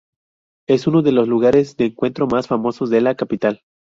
[0.67, 3.61] Es uno de los lugares de encuentro más famosos de la capital.